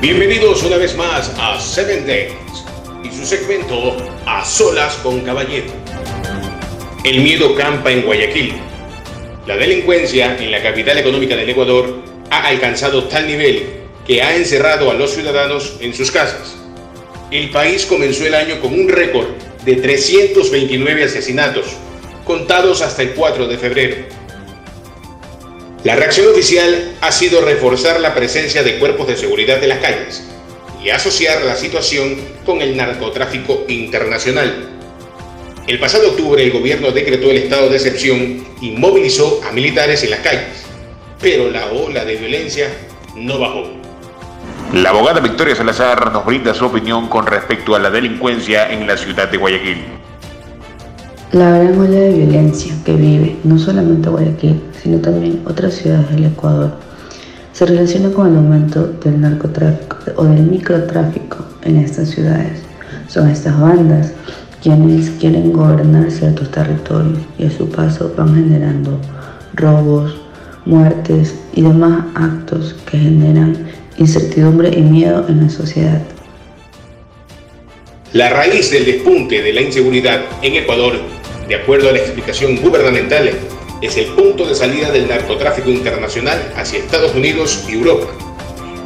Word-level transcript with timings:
Bienvenidos 0.00 0.62
una 0.62 0.78
vez 0.78 0.96
más 0.96 1.30
a 1.38 1.60
Seven 1.60 2.06
Days 2.06 2.32
y 3.04 3.14
su 3.14 3.26
segmento 3.26 3.98
A 4.24 4.42
Solas 4.42 4.94
con 5.02 5.20
Caballero. 5.20 5.70
El 7.04 7.20
miedo 7.20 7.54
campa 7.54 7.92
en 7.92 8.06
Guayaquil. 8.06 8.54
La 9.46 9.58
delincuencia 9.58 10.38
en 10.38 10.52
la 10.52 10.62
capital 10.62 10.96
económica 10.96 11.36
del 11.36 11.50
Ecuador 11.50 11.98
ha 12.30 12.46
alcanzado 12.46 13.04
tal 13.04 13.26
nivel 13.26 13.66
que 14.06 14.22
ha 14.22 14.34
encerrado 14.34 14.90
a 14.90 14.94
los 14.94 15.10
ciudadanos 15.10 15.76
en 15.80 15.92
sus 15.92 16.10
casas. 16.10 16.56
El 17.30 17.50
país 17.50 17.84
comenzó 17.84 18.26
el 18.26 18.34
año 18.34 18.58
con 18.62 18.72
un 18.72 18.88
récord 18.88 19.26
de 19.66 19.76
329 19.76 21.04
asesinatos, 21.04 21.76
contados 22.24 22.80
hasta 22.80 23.02
el 23.02 23.10
4 23.10 23.48
de 23.48 23.58
febrero. 23.58 23.96
La 25.82 25.96
reacción 25.96 26.28
oficial 26.30 26.92
ha 27.00 27.10
sido 27.10 27.40
reforzar 27.40 28.00
la 28.00 28.14
presencia 28.14 28.62
de 28.62 28.78
cuerpos 28.78 29.06
de 29.06 29.16
seguridad 29.16 29.62
en 29.62 29.70
las 29.70 29.78
calles 29.78 30.28
y 30.84 30.90
asociar 30.90 31.42
la 31.42 31.56
situación 31.56 32.16
con 32.44 32.60
el 32.60 32.76
narcotráfico 32.76 33.64
internacional. 33.66 34.68
El 35.66 35.78
pasado 35.78 36.10
octubre 36.10 36.42
el 36.42 36.50
gobierno 36.50 36.90
decretó 36.90 37.30
el 37.30 37.38
estado 37.38 37.70
de 37.70 37.76
excepción 37.76 38.46
y 38.60 38.72
movilizó 38.72 39.40
a 39.48 39.52
militares 39.52 40.02
en 40.02 40.10
las 40.10 40.20
calles, 40.20 40.66
pero 41.18 41.50
la 41.50 41.64
ola 41.68 42.04
de 42.04 42.16
violencia 42.16 42.68
no 43.16 43.38
bajó. 43.38 43.70
La 44.74 44.90
abogada 44.90 45.20
Victoria 45.20 45.56
Salazar 45.56 46.12
nos 46.12 46.26
brinda 46.26 46.52
su 46.52 46.66
opinión 46.66 47.08
con 47.08 47.26
respecto 47.26 47.74
a 47.74 47.78
la 47.78 47.90
delincuencia 47.90 48.70
en 48.70 48.86
la 48.86 48.98
ciudad 48.98 49.28
de 49.28 49.38
Guayaquil. 49.38 49.99
La 51.32 51.48
gran 51.48 51.78
ola 51.78 51.90
de 51.90 52.12
violencia 52.12 52.74
que 52.84 52.92
vive 52.92 53.36
no 53.44 53.56
solamente 53.56 54.08
Guayaquil, 54.08 54.60
sino 54.82 54.98
también 54.98 55.40
otras 55.46 55.74
ciudades 55.74 56.10
del 56.10 56.24
Ecuador, 56.24 56.72
se 57.52 57.66
relaciona 57.66 58.10
con 58.10 58.26
el 58.26 58.36
aumento 58.36 58.88
del 59.04 59.20
narcotráfico 59.20 59.96
o 60.16 60.24
del 60.24 60.42
microtráfico 60.42 61.44
en 61.62 61.76
estas 61.76 62.08
ciudades. 62.08 62.62
Son 63.06 63.28
estas 63.28 63.60
bandas 63.60 64.12
quienes 64.60 65.10
quieren 65.20 65.52
gobernar 65.52 66.10
ciertos 66.10 66.50
territorios 66.50 67.20
y 67.38 67.46
a 67.46 67.50
su 67.52 67.68
paso 67.68 68.12
van 68.16 68.34
generando 68.34 68.98
robos, 69.54 70.16
muertes 70.66 71.36
y 71.54 71.62
demás 71.62 72.06
actos 72.16 72.74
que 72.90 72.98
generan 72.98 73.68
incertidumbre 73.98 74.76
y 74.76 74.82
miedo 74.82 75.24
en 75.28 75.44
la 75.44 75.48
sociedad. 75.48 76.02
La 78.14 78.30
raíz 78.30 78.72
del 78.72 78.84
despunte 78.84 79.40
de 79.40 79.52
la 79.52 79.60
inseguridad 79.60 80.22
en 80.42 80.56
Ecuador 80.56 81.19
de 81.50 81.56
acuerdo 81.56 81.88
a 81.88 81.92
la 81.92 81.98
explicación 81.98 82.54
gubernamental, 82.58 83.28
es 83.82 83.96
el 83.96 84.06
punto 84.14 84.46
de 84.46 84.54
salida 84.54 84.92
del 84.92 85.08
narcotráfico 85.08 85.68
internacional 85.68 86.52
hacia 86.54 86.78
Estados 86.78 87.12
Unidos 87.12 87.64
y 87.68 87.72
Europa, 87.72 88.06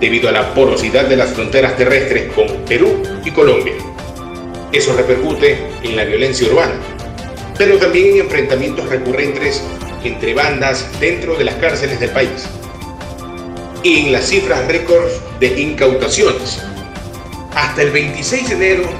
debido 0.00 0.28
a 0.28 0.32
la 0.32 0.54
porosidad 0.54 1.04
de 1.04 1.16
las 1.16 1.30
fronteras 1.30 1.76
terrestres 1.76 2.32
con 2.32 2.48
Perú 2.66 3.00
y 3.24 3.30
Colombia. 3.30 3.74
Eso 4.72 4.92
repercute 4.96 5.68
en 5.84 5.94
la 5.94 6.04
violencia 6.04 6.48
urbana, 6.48 6.74
pero 7.56 7.76
también 7.76 8.16
en 8.16 8.22
enfrentamientos 8.22 8.88
recurrentes 8.88 9.62
entre 10.02 10.34
bandas 10.34 10.84
dentro 10.98 11.36
de 11.36 11.44
las 11.44 11.54
cárceles 11.54 12.00
del 12.00 12.10
país 12.10 12.48
y 13.84 14.00
en 14.00 14.12
las 14.12 14.24
cifras 14.24 14.66
récords 14.66 15.20
de 15.38 15.60
incautaciones. 15.60 16.60
Hasta 17.54 17.82
el 17.82 17.92
26 17.92 18.48
de 18.48 18.54
enero 18.56 18.90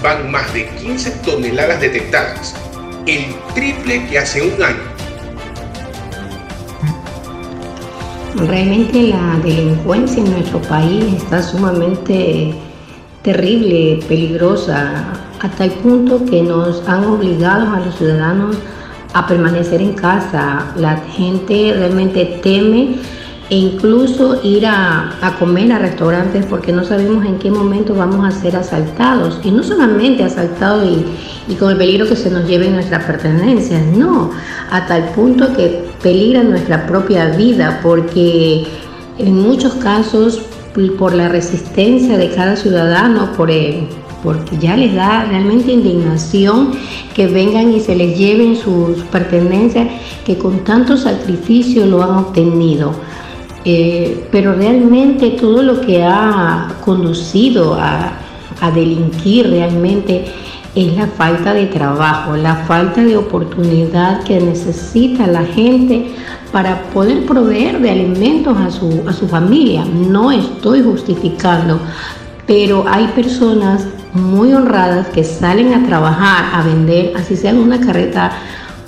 van 0.00 0.30
más 0.30 0.54
de 0.54 0.68
15 0.68 1.10
toneladas 1.24 1.80
detectadas 1.80 2.54
el 3.06 3.24
triple 3.54 4.06
que 4.06 4.18
hace 4.18 4.42
un 4.42 4.62
año. 4.62 4.90
Realmente 8.36 9.02
la 9.08 9.38
delincuencia 9.42 10.22
en 10.22 10.32
nuestro 10.32 10.60
país 10.62 11.04
está 11.14 11.42
sumamente 11.42 12.54
terrible, 13.22 14.00
peligrosa, 14.08 15.04
hasta 15.40 15.64
el 15.64 15.72
punto 15.72 16.24
que 16.24 16.42
nos 16.42 16.86
han 16.88 17.04
obligado 17.04 17.74
a 17.74 17.80
los 17.80 17.96
ciudadanos 17.96 18.56
a 19.12 19.26
permanecer 19.26 19.80
en 19.80 19.94
casa. 19.94 20.72
La 20.76 20.96
gente 20.96 21.74
realmente 21.76 22.40
teme 22.42 22.96
e 23.50 23.56
incluso 23.56 24.40
ir 24.44 24.64
a, 24.64 25.36
comer 25.40 25.72
a 25.72 25.78
restaurantes 25.80 26.46
porque 26.46 26.72
no 26.72 26.84
sabemos 26.84 27.24
en 27.26 27.38
qué 27.40 27.50
momento 27.50 27.94
vamos 27.94 28.24
a 28.24 28.30
ser 28.30 28.54
asaltados. 28.54 29.40
Y 29.42 29.50
no 29.50 29.64
solamente 29.64 30.22
asaltados 30.22 30.86
y, 31.48 31.54
con 31.56 31.72
el 31.72 31.76
peligro 31.76 32.06
que 32.06 32.14
se 32.14 32.30
nos 32.30 32.46
lleven 32.46 32.74
nuestras 32.74 33.04
pertenencias, 33.04 33.82
no, 33.86 34.30
hasta 34.70 34.98
el 34.98 35.04
punto 35.14 35.52
que 35.52 35.84
peligra 36.00 36.44
nuestra 36.44 36.86
propia 36.86 37.26
vida 37.30 37.80
porque 37.82 38.68
en 39.18 39.42
muchos 39.42 39.74
casos 39.74 40.40
por 40.96 41.12
la 41.12 41.28
resistencia 41.28 42.16
de 42.16 42.30
cada 42.30 42.54
ciudadano, 42.54 43.32
por, 43.32 43.50
porque 44.22 44.58
ya 44.58 44.76
les 44.76 44.94
da 44.94 45.24
realmente 45.24 45.72
indignación 45.72 46.70
que 47.14 47.26
vengan 47.26 47.72
y 47.72 47.80
se 47.80 47.96
les 47.96 48.16
lleven 48.16 48.54
sus 48.54 48.98
pertenencias 49.10 49.88
que 50.24 50.38
con 50.38 50.60
tanto 50.60 50.96
sacrificio 50.96 51.86
lo 51.86 52.04
han 52.04 52.10
obtenido. 52.10 52.94
Eh, 53.64 54.26
pero 54.32 54.54
realmente 54.54 55.30
todo 55.30 55.62
lo 55.62 55.82
que 55.82 56.02
ha 56.02 56.68
conducido 56.84 57.74
a, 57.74 58.12
delinquir 58.74 59.48
realmente 59.48 60.26
es 60.74 60.94
la 60.94 61.06
falta 61.06 61.54
de 61.54 61.64
trabajo, 61.66 62.36
la 62.36 62.56
falta 62.66 63.02
de 63.02 63.16
oportunidad 63.16 64.22
que 64.22 64.38
necesita 64.38 65.26
la 65.26 65.44
gente 65.44 66.12
para 66.52 66.82
poder 66.92 67.24
proveer 67.24 67.80
de 67.80 67.90
alimentos 67.90 68.54
a 68.58 68.70
su, 68.70 69.02
a 69.06 69.14
su 69.14 69.26
familia. 69.28 69.86
No 69.86 70.30
estoy 70.30 70.82
justificando, 70.82 71.80
pero 72.46 72.84
hay 72.86 73.06
personas 73.08 73.86
muy 74.12 74.52
honradas 74.52 75.06
que 75.08 75.24
salen 75.24 75.72
a 75.72 75.86
trabajar, 75.86 76.50
a 76.52 76.62
vender, 76.62 77.14
así 77.16 77.36
sea 77.36 77.54
una 77.54 77.80
carreta 77.80 78.30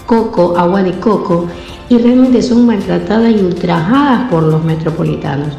coco, 0.06 0.54
agua 0.58 0.82
de 0.82 0.92
coco, 0.98 1.46
y 1.92 1.98
realmente 1.98 2.40
son 2.40 2.64
maltratadas 2.64 3.32
y 3.32 3.42
ultrajadas 3.42 4.30
por 4.30 4.44
los 4.44 4.64
metropolitanos. 4.64 5.54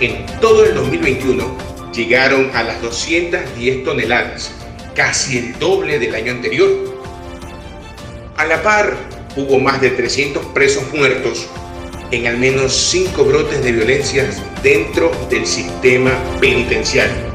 En 0.00 0.26
todo 0.38 0.66
el 0.66 0.74
2021 0.74 1.42
llegaron 1.94 2.50
a 2.54 2.62
las 2.62 2.82
210 2.82 3.84
toneladas, 3.84 4.52
casi 4.94 5.38
el 5.38 5.58
doble 5.58 5.98
del 5.98 6.14
año 6.14 6.32
anterior. 6.32 6.68
A 8.36 8.44
la 8.44 8.62
par, 8.62 8.94
hubo 9.34 9.58
más 9.58 9.80
de 9.80 9.90
300 9.90 10.44
presos 10.46 10.84
muertos 10.92 11.46
en 12.10 12.26
al 12.26 12.36
menos 12.36 12.74
5 12.74 13.24
brotes 13.24 13.64
de 13.64 13.72
violencia 13.72 14.28
dentro 14.62 15.10
del 15.30 15.46
sistema 15.46 16.10
penitenciario. 16.38 17.31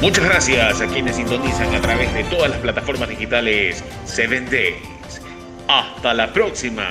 Muchas 0.00 0.24
gracias 0.24 0.80
a 0.80 0.86
quienes 0.86 1.16
sintonizan 1.16 1.74
a 1.74 1.80
través 1.82 2.12
de 2.14 2.24
todas 2.24 2.48
las 2.50 2.58
plataformas 2.60 3.06
digitales 3.10 3.84
7 4.06 4.40
Days. 4.50 5.20
Hasta 5.68 6.14
la 6.14 6.32
próxima. 6.32 6.88